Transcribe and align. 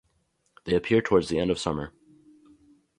They 0.63 0.75
appear 0.75 1.03
towards 1.03 1.29
the 1.29 1.37
end 1.37 1.51
of 1.51 1.59
summer. 1.59 1.93